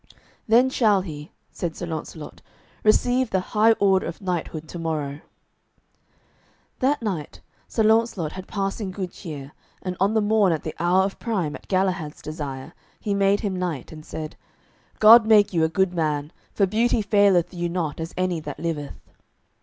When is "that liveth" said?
18.39-19.11